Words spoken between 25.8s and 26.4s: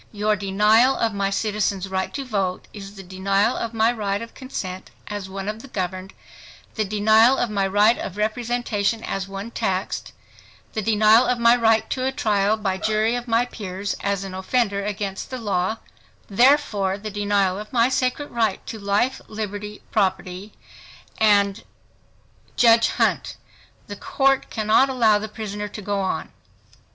go on.